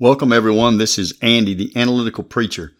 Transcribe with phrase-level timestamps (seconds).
[0.00, 0.78] Welcome, everyone.
[0.78, 2.72] This is Andy, the analytical preacher.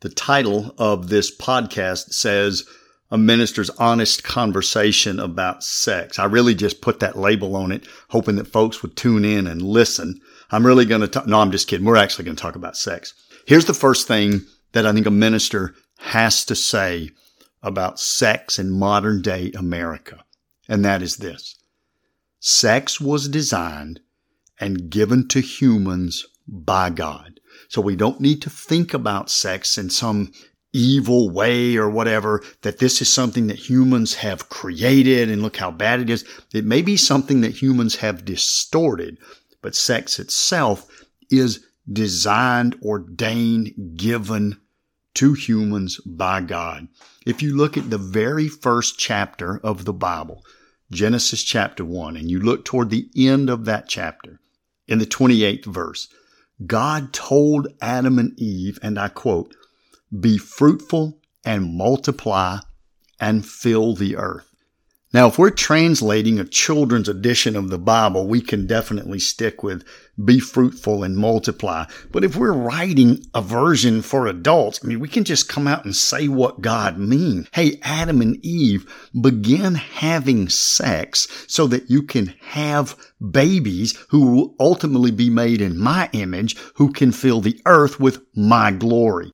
[0.00, 2.68] The title of this podcast says
[3.10, 6.18] a minister's honest conversation about sex.
[6.18, 9.62] I really just put that label on it, hoping that folks would tune in and
[9.62, 10.20] listen.
[10.50, 11.26] I'm really going to talk.
[11.26, 11.86] No, I'm just kidding.
[11.86, 13.14] We're actually going to talk about sex.
[13.46, 14.42] Here's the first thing
[14.72, 17.08] that I think a minister has to say
[17.62, 20.26] about sex in modern day America.
[20.68, 21.56] And that is this.
[22.38, 24.00] Sex was designed
[24.60, 27.40] and given to humans by God.
[27.68, 30.32] So we don't need to think about sex in some
[30.72, 35.70] evil way or whatever, that this is something that humans have created and look how
[35.70, 36.24] bad it is.
[36.52, 39.18] It may be something that humans have distorted,
[39.62, 40.86] but sex itself
[41.30, 44.60] is designed, ordained, given
[45.14, 46.86] to humans by God.
[47.26, 50.44] If you look at the very first chapter of the Bible,
[50.92, 54.40] Genesis chapter 1, and you look toward the end of that chapter,
[54.86, 56.08] in the 28th verse,
[56.66, 59.54] God told Adam and Eve, and I quote,
[60.18, 62.58] be fruitful and multiply
[63.18, 64.49] and fill the earth.
[65.12, 69.84] Now, if we're translating a children's edition of the Bible, we can definitely stick with
[70.24, 71.86] be fruitful and multiply.
[72.12, 75.84] But if we're writing a version for adults, I mean, we can just come out
[75.84, 77.48] and say what God means.
[77.52, 78.86] Hey, Adam and Eve,
[79.20, 82.94] begin having sex so that you can have
[83.32, 88.20] babies who will ultimately be made in my image, who can fill the earth with
[88.36, 89.32] my glory.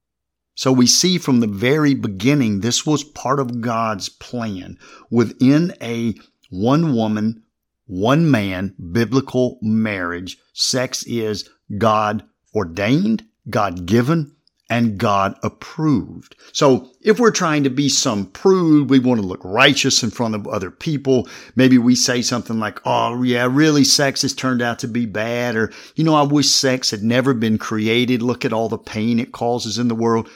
[0.56, 4.78] So we see from the very beginning, this was part of God's plan
[5.10, 6.14] within a
[6.50, 7.42] one woman,
[7.86, 10.38] one man biblical marriage.
[10.54, 14.32] Sex is God ordained, God given,
[14.68, 16.34] and God approved.
[16.52, 20.34] So if we're trying to be some prude, we want to look righteous in front
[20.34, 21.28] of other people.
[21.54, 25.54] Maybe we say something like, Oh, yeah, really sex has turned out to be bad.
[25.54, 28.22] Or, you know, I wish sex had never been created.
[28.22, 30.28] Look at all the pain it causes in the world.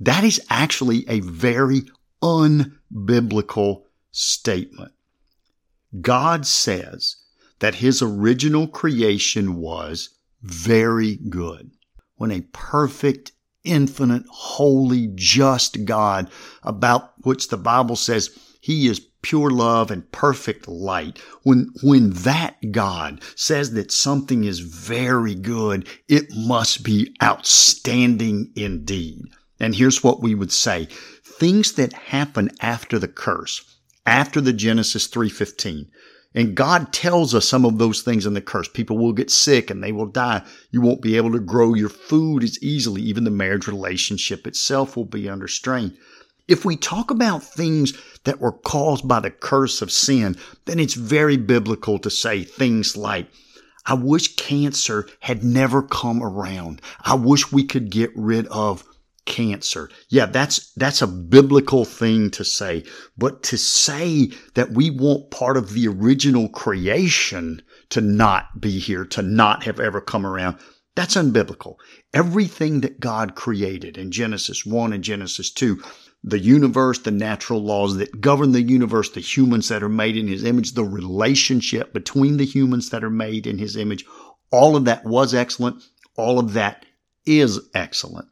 [0.00, 1.82] That is actually a very
[2.22, 4.92] unbiblical statement.
[6.00, 7.16] God says
[7.60, 10.10] that his original creation was
[10.42, 11.70] very good.
[12.16, 13.32] When a perfect,
[13.64, 16.30] infinite, holy, just God,
[16.62, 18.30] about which the Bible says
[18.60, 24.60] he is pure love and perfect light, when, when that God says that something is
[24.60, 29.24] very good, it must be outstanding indeed.
[29.60, 30.88] And here's what we would say.
[31.24, 33.62] Things that happen after the curse,
[34.06, 35.86] after the Genesis 3:15.
[36.34, 38.68] And God tells us some of those things in the curse.
[38.68, 40.42] People will get sick and they will die.
[40.70, 43.02] You won't be able to grow your food as easily.
[43.02, 45.96] Even the marriage relationship itself will be under strain.
[46.46, 47.92] If we talk about things
[48.24, 50.36] that were caused by the curse of sin,
[50.66, 53.28] then it's very biblical to say things like,
[53.84, 56.82] I wish cancer had never come around.
[57.02, 58.84] I wish we could get rid of
[59.28, 59.90] cancer.
[60.08, 62.84] Yeah, that's, that's a biblical thing to say.
[63.16, 69.04] But to say that we want part of the original creation to not be here,
[69.04, 70.58] to not have ever come around,
[70.96, 71.76] that's unbiblical.
[72.12, 75.80] Everything that God created in Genesis 1 and Genesis 2,
[76.24, 80.26] the universe, the natural laws that govern the universe, the humans that are made in
[80.26, 84.04] his image, the relationship between the humans that are made in his image,
[84.50, 85.82] all of that was excellent.
[86.16, 86.84] All of that
[87.26, 88.26] is excellent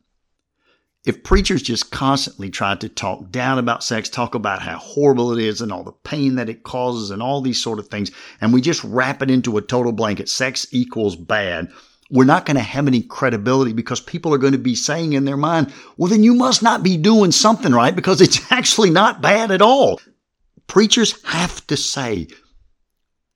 [1.07, 5.43] if preachers just constantly tried to talk down about sex, talk about how horrible it
[5.43, 8.53] is and all the pain that it causes and all these sort of things, and
[8.53, 11.69] we just wrap it into a total blanket, sex equals bad,
[12.11, 15.25] we're not going to have any credibility because people are going to be saying in
[15.25, 19.23] their mind, well, then you must not be doing something right because it's actually not
[19.23, 20.01] bad at all.
[20.67, 22.27] Preachers have to say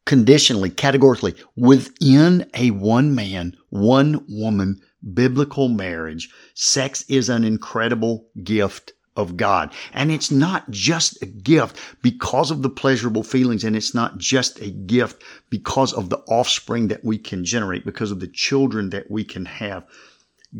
[0.06, 4.80] conditionally, categorically, within a one man, one woman
[5.15, 9.72] biblical marriage, sex is an incredible gift of God.
[9.93, 14.60] And it's not just a gift because of the pleasurable feelings, and it's not just
[14.60, 19.10] a gift because of the offspring that we can generate, because of the children that
[19.10, 19.84] we can have.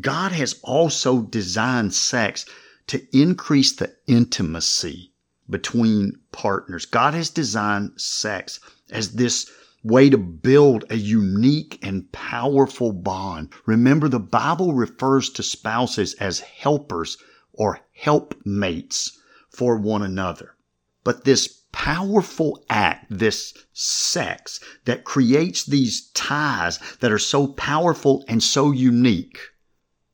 [0.01, 2.47] God has also designed sex
[2.89, 5.13] to increase the intimacy
[5.49, 6.85] between partners.
[6.87, 8.61] God has designed sex
[8.91, 9.51] as this
[9.83, 13.53] way to build a unique and powerful bond.
[13.67, 17.17] Remember, the Bible refers to spouses as helpers
[17.53, 19.19] or helpmates
[19.51, 20.57] for one another.
[21.03, 28.43] But this powerful act, this sex that creates these ties that are so powerful and
[28.43, 29.39] so unique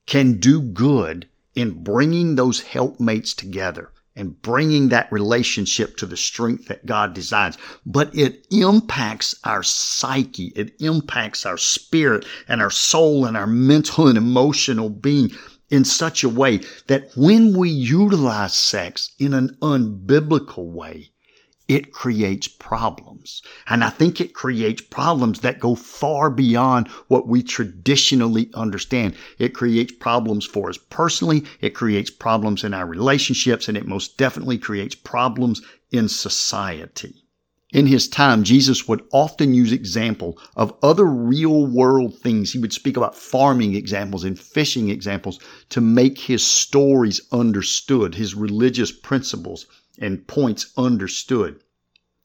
[0.07, 6.67] can do good in bringing those helpmates together and bringing that relationship to the strength
[6.69, 7.59] that God designs.
[7.85, 10.53] But it impacts our psyche.
[10.57, 15.31] It impacts our spirit and our soul and our mental and emotional being
[15.69, 21.11] in such a way that when we utilize sex in an unbiblical way,
[21.69, 23.43] it creates problems.
[23.67, 29.15] And I think it creates problems that go far beyond what we traditionally understand.
[29.39, 31.45] It creates problems for us personally.
[31.61, 35.61] It creates problems in our relationships and it most definitely creates problems
[35.91, 37.25] in society.
[37.73, 42.53] In his time, Jesus would often use example of other real world things.
[42.53, 45.41] He would speak about farming examples and fishing examples
[45.71, 49.67] to make his stories understood, his religious principles
[49.99, 51.61] and points understood.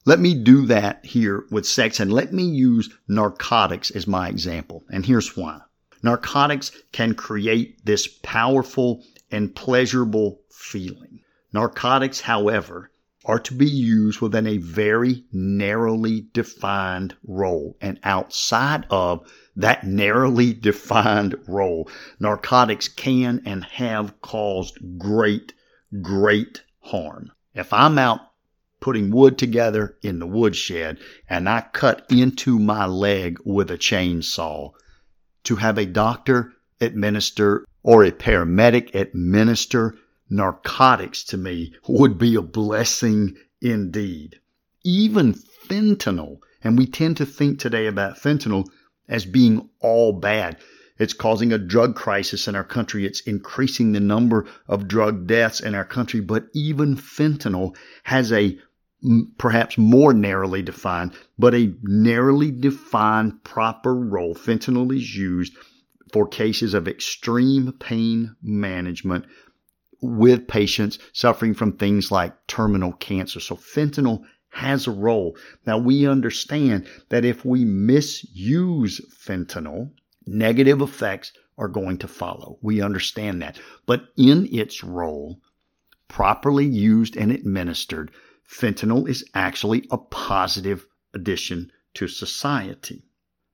[0.06, 4.84] Let me do that here with sex and let me use narcotics as my example.
[4.90, 5.62] And here's why.
[6.04, 11.20] Narcotics can create this powerful and pleasurable feeling.
[11.54, 12.92] Narcotics, however,
[13.26, 17.78] are to be used within a very narrowly defined role.
[17.80, 21.88] And outside of that narrowly defined role,
[22.20, 25.54] narcotics can and have caused great,
[26.02, 27.32] great harm.
[27.54, 28.22] If I'm out
[28.80, 30.98] putting wood together in the woodshed
[31.30, 34.72] and I cut into my leg with a chainsaw,
[35.44, 39.96] to have a doctor administer or a paramedic administer
[40.30, 44.40] narcotics to me would be a blessing indeed.
[44.84, 48.68] Even fentanyl, and we tend to think today about fentanyl
[49.08, 50.58] as being all bad.
[51.02, 53.08] It's causing a drug crisis in our country.
[53.08, 56.20] It's increasing the number of drug deaths in our country.
[56.20, 58.60] But even fentanyl has a
[59.40, 64.36] perhaps more narrowly defined, but a narrowly defined proper role.
[64.36, 65.58] Fentanyl is used
[66.14, 69.26] for cases of extreme pain management
[70.04, 73.40] with patients suffering from things like terminal cancer.
[73.40, 75.36] So fentanyl has a role.
[75.66, 79.90] Now we understand that if we misuse fentanyl,
[80.26, 82.58] negative effects are going to follow.
[82.62, 83.60] We understand that.
[83.86, 85.40] But in its role,
[86.08, 88.12] properly used and administered,
[88.50, 93.04] fentanyl is actually a positive addition to society.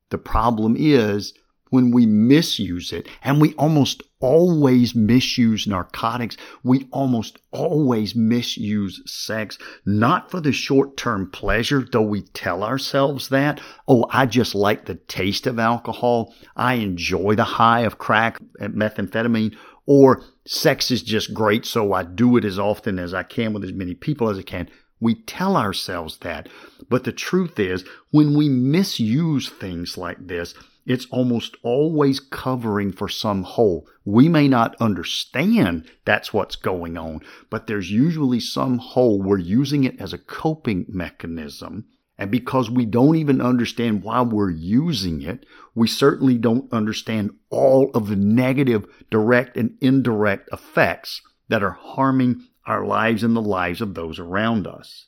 [0.10, 1.34] The problem is
[1.70, 6.38] when we misuse it, and we almost always misuse narcotics.
[6.64, 13.30] We almost always misuse sex, not for the short term pleasure, though we tell ourselves
[13.30, 13.62] that.
[13.88, 16.34] Oh, I just like the taste of alcohol.
[16.56, 19.56] I enjoy the high of crack and methamphetamine.
[19.86, 23.64] Or sex is just great, so I do it as often as I can with
[23.64, 24.70] as many people as I can.
[25.00, 26.50] We tell ourselves that.
[26.90, 30.54] But the truth is, when we misuse things like this,
[30.88, 33.88] it's almost always covering for some hole.
[34.06, 37.20] We may not understand that's what's going on,
[37.50, 39.22] but there's usually some hole.
[39.22, 41.86] We're using it as a coping mechanism.
[42.18, 45.46] And because we don't even understand why we're using it,
[45.76, 52.48] we certainly don't understand all of the negative direct and indirect effects that are harming
[52.66, 55.08] our lives and the lives of those around us.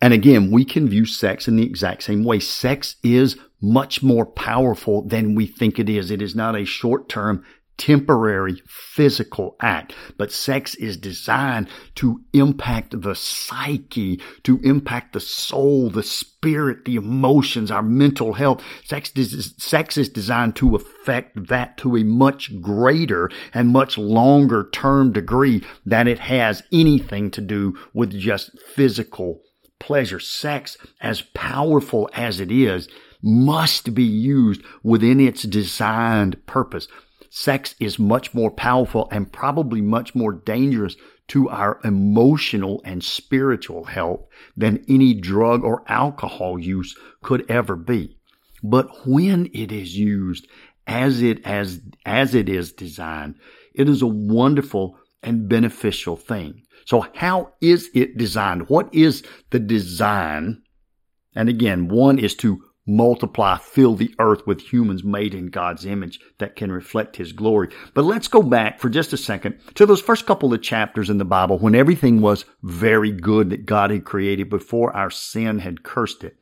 [0.00, 2.38] And again, we can view sex in the exact same way.
[2.38, 6.10] Sex is much more powerful than we think it is.
[6.10, 7.44] It is not a short term,
[7.76, 15.90] temporary physical act, but sex is designed to impact the psyche, to impact the soul,
[15.90, 18.62] the spirit, the emotions, our mental health.
[18.84, 19.12] Sex,
[19.58, 25.64] sex is designed to affect that to a much greater and much longer term degree
[25.84, 29.40] than it has anything to do with just physical
[29.80, 30.20] pleasure.
[30.20, 32.88] Sex, as powerful as it is,
[33.24, 36.86] must be used within its designed purpose.
[37.30, 40.94] Sex is much more powerful and probably much more dangerous
[41.28, 44.20] to our emotional and spiritual health
[44.56, 48.16] than any drug or alcohol use could ever be.
[48.62, 50.46] But when it is used
[50.86, 53.36] as it as as it is designed,
[53.74, 56.62] it is a wonderful and beneficial thing.
[56.84, 58.68] So how is it designed?
[58.68, 60.62] What is the design?
[61.34, 66.20] And again, one is to multiply, fill the earth with humans made in God's image
[66.38, 67.68] that can reflect His glory.
[67.94, 71.18] But let's go back for just a second to those first couple of chapters in
[71.18, 75.82] the Bible when everything was very good that God had created before our sin had
[75.82, 76.36] cursed it.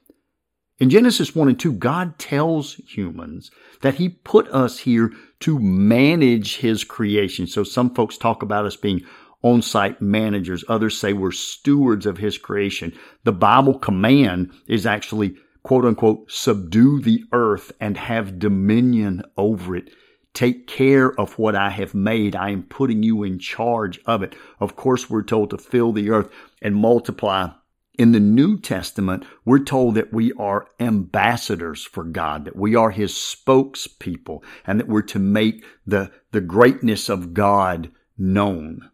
[0.78, 3.50] In Genesis 1 and 2, God tells humans
[3.82, 7.46] that He put us here to manage His creation.
[7.46, 9.02] So some folks talk about us being
[9.42, 10.64] on site managers.
[10.68, 12.92] Others say we're stewards of his creation.
[13.24, 19.90] The Bible command is actually quote unquote subdue the earth and have dominion over it.
[20.34, 22.34] Take care of what I have made.
[22.34, 24.34] I am putting you in charge of it.
[24.60, 26.30] Of course, we're told to fill the earth
[26.62, 27.48] and multiply.
[27.98, 32.90] In the New Testament, we're told that we are ambassadors for God, that we are
[32.90, 38.88] His spokespeople, and that we're to make the, the greatness of God known.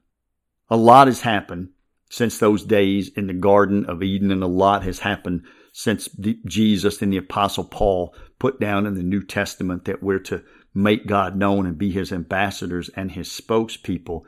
[0.68, 1.68] A lot has happened
[2.10, 5.44] since those days in the Garden of Eden, and a lot has happened
[5.78, 10.18] since the, Jesus and the Apostle Paul put down in the New Testament that we're
[10.18, 10.42] to
[10.74, 14.22] make God known and be his ambassadors and his spokespeople.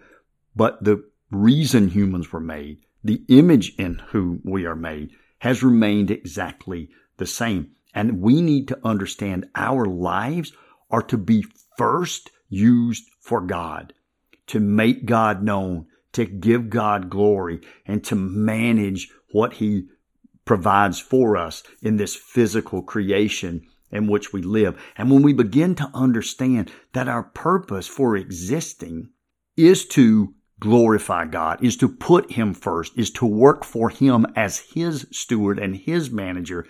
[0.54, 6.12] But the reason humans were made, the image in whom we are made, has remained
[6.12, 7.72] exactly the same.
[7.92, 10.52] And we need to understand our lives
[10.88, 11.44] are to be
[11.76, 13.92] first used for God,
[14.46, 19.88] to make God known, to give God glory, and to manage what He
[20.50, 24.76] provides for us in this physical creation in which we live.
[24.96, 29.10] And when we begin to understand that our purpose for existing
[29.56, 34.58] is to glorify God, is to put Him first, is to work for Him as
[34.74, 36.66] His steward and His manager,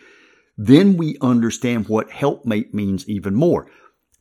[0.59, 3.67] then we understand what helpmate means even more.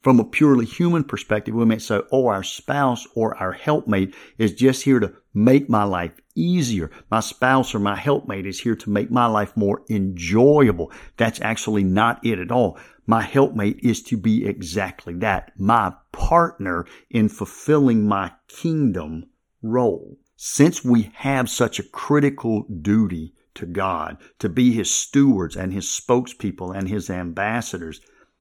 [0.02, 4.54] From a purely human perspective, we may say, oh, our spouse or our helpmate is
[4.54, 6.90] just here to make my life easier.
[7.12, 10.92] My spouse or my helpmate is here to make my life more enjoyable.
[11.18, 12.78] That's actually not it at all.
[13.06, 19.26] My helpmate is to be exactly that, my partner in fulfilling my kingdom
[19.62, 20.18] role.
[20.38, 25.88] Since we have such a critical duty to God, to be His stewards and His
[25.88, 28.00] spokespeople and His ambassadors,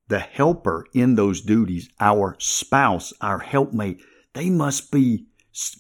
[0.09, 4.00] the helper in those duties, our spouse, our helpmate,
[4.35, 5.27] they must be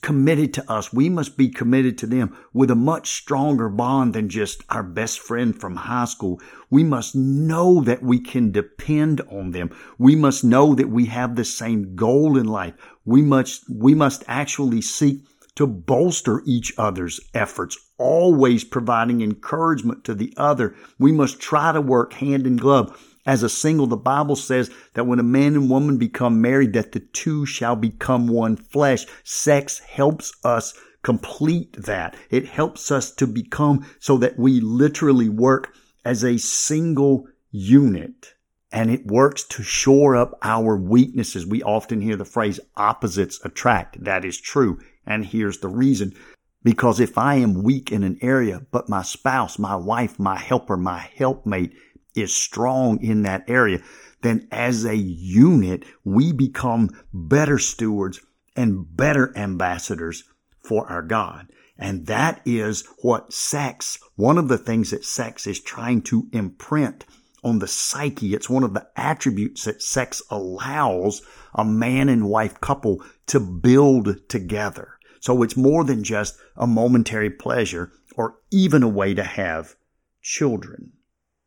[0.02, 0.92] committed to us.
[0.92, 5.20] We must be committed to them with a much stronger bond than just our best
[5.20, 6.40] friend from high school.
[6.68, 9.70] We must know that we can depend on them.
[9.98, 12.74] We must know that we have the same goal in life.
[13.04, 20.14] We must, we must actually seek to bolster each other's efforts, always providing encouragement to
[20.14, 20.74] the other.
[20.98, 25.06] We must try to work hand in glove as a single, the Bible says that
[25.06, 29.04] when a man and woman become married, that the two shall become one flesh.
[29.22, 32.16] Sex helps us complete that.
[32.30, 35.74] It helps us to become so that we literally work
[36.06, 38.32] as a single unit.
[38.72, 41.46] And it works to shore up our weaknesses.
[41.46, 44.02] We often hear the phrase opposites attract.
[44.02, 44.80] That is true.
[45.06, 46.14] And here's the reason.
[46.62, 50.78] Because if I am weak in an area, but my spouse, my wife, my helper,
[50.78, 51.74] my helpmate
[52.22, 53.80] is strong in that area,
[54.22, 58.20] then as a unit, we become better stewards
[58.56, 60.24] and better ambassadors
[60.62, 61.48] for our God.
[61.78, 67.04] And that is what sex, one of the things that sex is trying to imprint
[67.44, 68.34] on the psyche.
[68.34, 71.22] It's one of the attributes that sex allows
[71.54, 74.98] a man and wife couple to build together.
[75.20, 79.76] So it's more than just a momentary pleasure or even a way to have
[80.20, 80.92] children.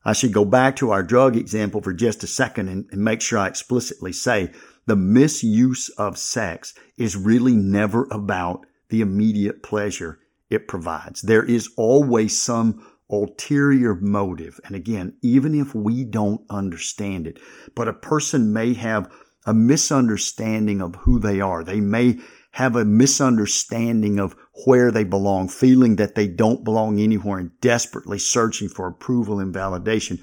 [0.03, 3.21] I should go back to our drug example for just a second and, and, make
[3.21, 4.51] sure I explicitly say
[4.87, 11.21] the misuse of sex is really never about the immediate pleasure it provides.
[11.21, 14.59] There is always some ulterior motive.
[14.65, 17.39] And again, even if we don't understand it,
[17.75, 19.11] but a person may have
[19.45, 21.63] a misunderstanding of who they are.
[21.63, 22.19] They may
[22.51, 28.19] have a misunderstanding of where they belong, feeling that they don't belong anywhere and desperately
[28.19, 30.19] searching for approval and validation.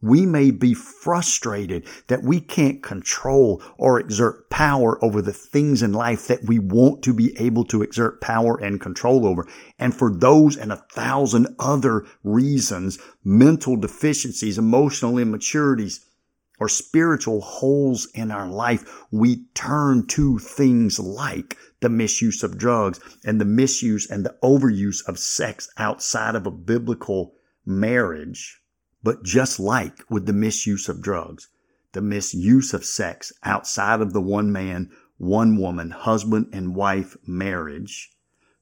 [0.00, 5.92] We may be frustrated that we can't control or exert power over the things in
[5.92, 9.46] life that we want to be able to exert power and control over.
[9.78, 16.04] And for those and a thousand other reasons, mental deficiencies, emotional immaturities,
[16.62, 23.00] or spiritual holes in our life, we turn to things like the misuse of drugs
[23.24, 27.34] and the misuse and the overuse of sex outside of a biblical
[27.66, 28.60] marriage.
[29.02, 31.48] But just like with the misuse of drugs,
[31.94, 34.88] the misuse of sex outside of the one man,
[35.18, 38.12] one woman, husband and wife marriage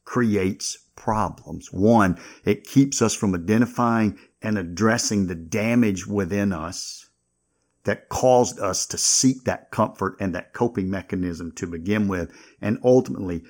[0.07, 1.71] creates problems.
[1.71, 7.10] One, it keeps us from identifying and addressing the damage within us
[7.85, 12.31] that caused us to seek that comfort and that coping mechanism to begin with.
[12.61, 13.43] And ultimately,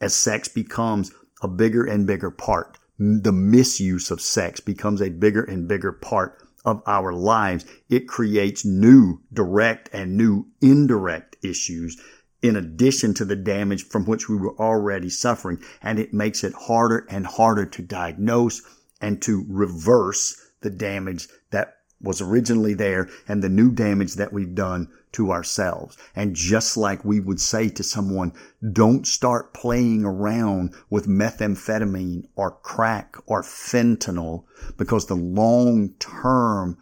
[0.00, 5.44] as sex becomes a bigger and bigger part, the misuse of sex becomes a bigger
[5.44, 7.64] and bigger part of our lives.
[7.88, 12.00] It creates new direct and new indirect issues
[12.42, 15.62] in addition to the damage from which we were already suffering.
[15.82, 18.62] And it makes it harder and harder to diagnose
[19.00, 24.54] and to reverse the damage that was originally there and the new damage that we've
[24.54, 25.96] done to ourselves.
[26.14, 28.32] And just like we would say to someone,
[28.72, 34.44] don't start playing around with methamphetamine or crack or fentanyl
[34.76, 36.78] because the long term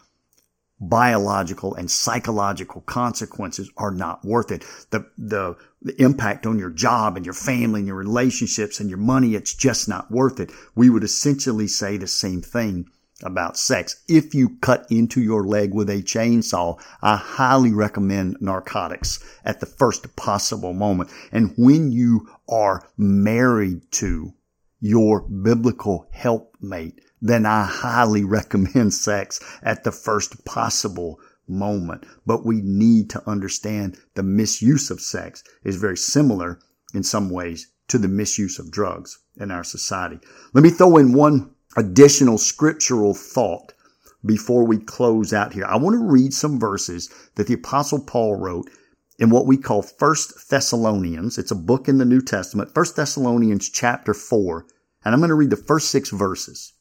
[0.81, 4.65] biological and psychological consequences are not worth it.
[4.91, 8.99] The, the, the impact on your job and your family and your relationships and your
[8.99, 10.51] money, it's just not worth it.
[10.75, 12.91] We would essentially say the same thing
[13.23, 14.03] about sex.
[14.09, 19.67] If you cut into your leg with a chainsaw, I highly recommend narcotics at the
[19.67, 21.11] first possible moment.
[21.31, 24.35] And when you are married to
[24.81, 32.05] your biblical helpmate, then I highly recommend sex at the first possible moment.
[32.27, 36.59] But we need to understand the misuse of sex is very similar
[36.93, 40.19] in some ways to the misuse of drugs in our society.
[40.53, 43.73] Let me throw in one additional scriptural thought
[44.25, 45.67] before we close out here.
[45.67, 48.71] I want to read some verses that the apostle Paul wrote
[49.19, 51.39] in what we call First Thessalonians.
[51.39, 54.67] It's a book in the New Testament, First Thessalonians chapter four.
[55.05, 56.73] And I'm going to read the first six verses.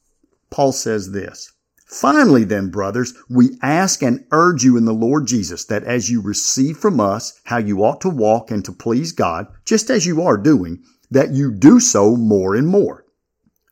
[0.50, 1.52] Paul says this.
[1.86, 6.22] Finally, then, brothers, we ask and urge you in the Lord Jesus that as you
[6.22, 10.22] receive from us how you ought to walk and to please God, just as you
[10.22, 10.82] are doing,
[11.12, 13.03] that you do so more and more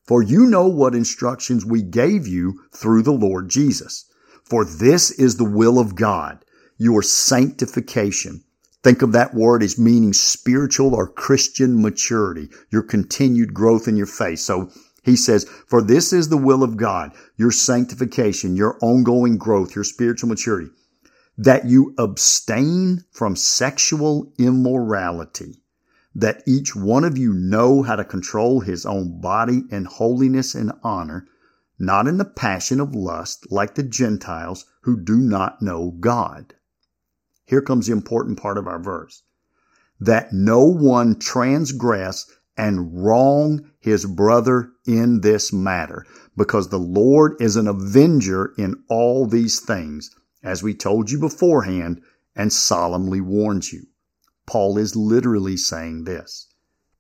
[0.05, 4.05] for you know what instructions we gave you through the Lord Jesus.
[4.43, 6.43] For this is the will of God,
[6.77, 8.43] your sanctification.
[8.84, 14.08] Think of that word as meaning spiritual or Christian maturity, your continued growth in your
[14.08, 14.39] faith.
[14.39, 14.72] So
[15.03, 19.84] he says, for this is the will of God, your sanctification, your ongoing growth, your
[19.84, 20.72] spiritual maturity,
[21.38, 25.61] that you abstain from sexual immorality
[26.13, 30.72] that each one of you know how to control his own body in holiness and
[30.84, 31.25] honor,
[31.80, 36.53] not in the passion of lust like the Gentiles who do not know God.
[37.46, 39.24] Here comes the important part of our verse.
[40.00, 47.56] That no one transgress and wrong his brother in this matter, because the Lord is
[47.56, 52.01] an avenger in all these things, as we told you beforehand
[52.36, 53.84] and solemnly warned you.
[54.45, 56.48] Paul is literally saying this.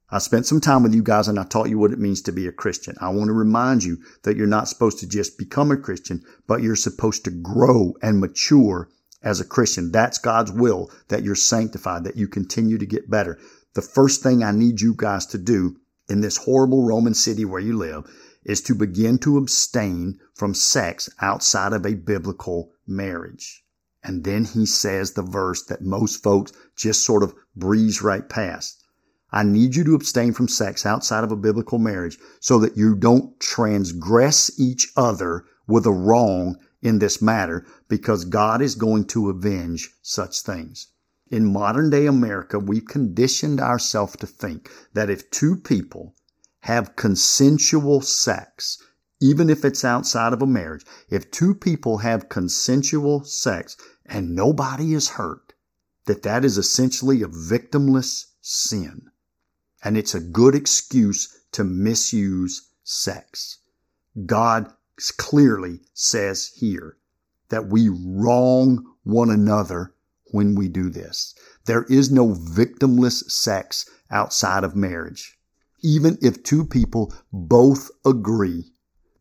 [0.09, 2.33] I spent some time with you guys and I taught you what it means to
[2.33, 2.95] be a Christian.
[2.99, 6.61] I want to remind you that you're not supposed to just become a Christian, but
[6.61, 8.89] you're supposed to grow and mature
[9.23, 9.89] as a Christian.
[9.91, 13.39] That's God's will that you're sanctified, that you continue to get better.
[13.73, 15.77] The first thing I need you guys to do
[16.09, 18.03] in this horrible Roman city where you live
[18.43, 23.63] is to begin to abstain from sex outside of a biblical marriage.
[24.03, 28.83] And then he says the verse that most folks just sort of breeze right past.
[29.31, 32.95] I need you to abstain from sex outside of a biblical marriage so that you
[32.95, 39.29] don't transgress each other with a wrong in this matter because God is going to
[39.29, 40.87] avenge such things.
[41.29, 46.13] In modern day America, we've conditioned ourselves to think that if two people
[46.61, 48.77] have consensual sex,
[49.21, 54.93] even if it's outside of a marriage, if two people have consensual sex, and nobody
[54.93, 55.53] is hurt,
[56.05, 59.03] that that is essentially a victimless sin.
[59.83, 63.59] And it's a good excuse to misuse sex.
[64.25, 64.73] God
[65.17, 66.97] clearly says here
[67.49, 69.93] that we wrong one another
[70.31, 71.35] when we do this.
[71.65, 75.37] There is no victimless sex outside of marriage.
[75.83, 78.71] Even if two people both agree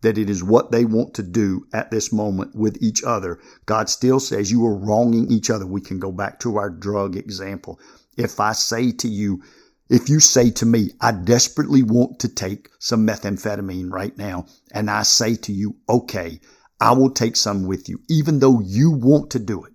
[0.03, 3.39] that it is what they want to do at this moment with each other.
[3.67, 5.67] God still says you are wronging each other.
[5.67, 7.79] We can go back to our drug example.
[8.17, 9.43] If I say to you,
[9.89, 14.89] if you say to me, I desperately want to take some methamphetamine right now, and
[14.89, 16.41] I say to you, okay,
[16.81, 19.73] I will take some with you, even though you want to do it.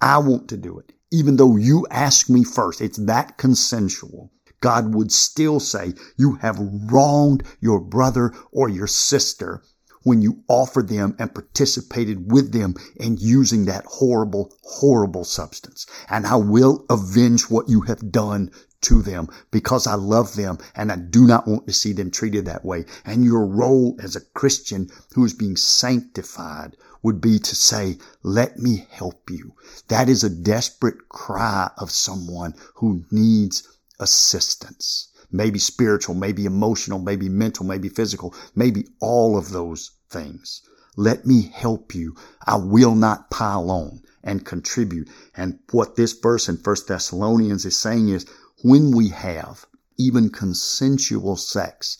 [0.00, 2.80] I want to do it, even though you ask me first.
[2.80, 4.30] It's that consensual.
[4.60, 9.62] God would still say you have wronged your brother or your sister
[10.02, 15.86] when you offered them and participated with them in using that horrible, horrible substance.
[16.08, 20.92] And I will avenge what you have done to them because I love them and
[20.92, 22.84] I do not want to see them treated that way.
[23.04, 28.58] And your role as a Christian who is being sanctified would be to say, let
[28.58, 29.54] me help you.
[29.88, 33.66] That is a desperate cry of someone who needs
[34.00, 35.08] assistance.
[35.30, 40.62] Maybe spiritual, maybe emotional, maybe mental, maybe physical, maybe all of those things.
[40.96, 42.16] Let me help you.
[42.46, 45.08] I will not pile on and contribute.
[45.36, 48.26] And what this verse in First Thessalonians is saying is
[48.62, 49.66] when we have
[49.98, 51.98] even consensual sex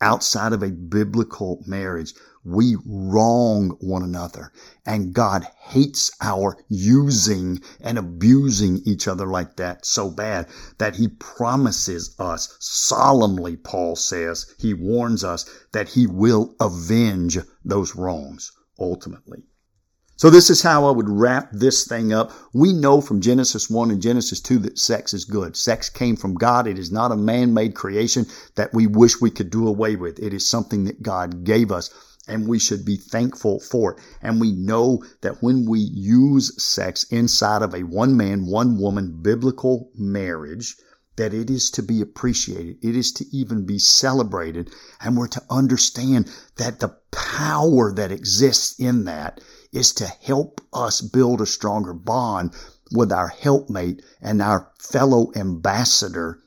[0.00, 4.52] outside of a biblical marriage, we wrong one another.
[4.84, 11.08] And God hates our using and abusing each other like that so bad that he
[11.08, 19.44] promises us solemnly, Paul says, he warns us that he will avenge those wrongs ultimately.
[20.16, 22.30] So this is how I would wrap this thing up.
[22.52, 25.56] We know from Genesis 1 and Genesis 2 that sex is good.
[25.56, 26.68] Sex came from God.
[26.68, 30.20] It is not a man-made creation that we wish we could do away with.
[30.20, 31.90] It is something that God gave us
[32.26, 34.00] and we should be thankful for it.
[34.22, 39.20] And we know that when we use sex inside of a one man, one woman
[39.22, 40.76] biblical marriage,
[41.16, 42.76] that it is to be appreciated.
[42.82, 44.70] It is to even be celebrated.
[45.00, 49.40] And we're to understand that the power that exists in that
[49.72, 52.52] is to help us build a stronger bond
[52.92, 56.38] with our helpmate and our fellow ambassador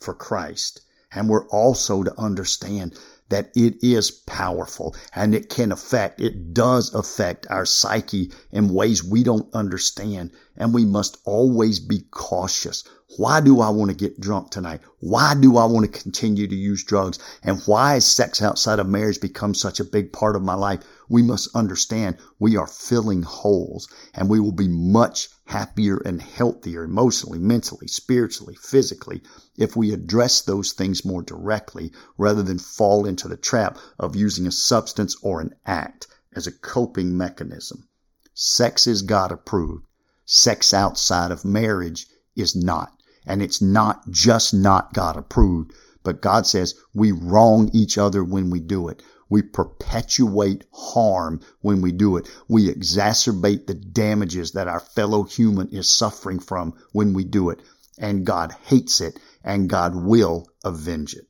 [0.00, 0.80] for Christ.
[1.12, 6.94] And we're also to understand that it is powerful and it can affect, it does
[6.94, 10.30] affect our psyche in ways we don't understand.
[10.56, 12.82] And we must always be cautious.
[13.18, 14.80] Why do I want to get drunk tonight?
[15.00, 17.18] Why do I want to continue to use drugs?
[17.42, 20.80] And why has sex outside of marriage become such a big part of my life?
[21.08, 26.82] We must understand we are filling holes and we will be much happier and healthier
[26.82, 29.22] emotionally, mentally, spiritually, physically
[29.56, 34.46] if we address those things more directly rather than fall into the trap of using
[34.46, 37.88] a substance or an act as a coping mechanism.
[38.34, 39.86] Sex is God approved.
[40.26, 42.92] Sex outside of marriage is not.
[43.24, 48.50] And it's not just not God approved, but God says we wrong each other when
[48.50, 49.02] we do it.
[49.28, 52.28] We perpetuate harm when we do it.
[52.48, 57.60] We exacerbate the damages that our fellow human is suffering from when we do it.
[57.98, 61.26] And God hates it and God will avenge it.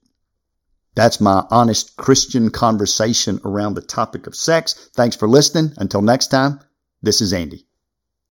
[0.95, 4.91] That's my honest Christian conversation around the topic of sex.
[4.95, 5.73] Thanks for listening.
[5.77, 6.61] Until next time,
[7.03, 7.67] this is Andy.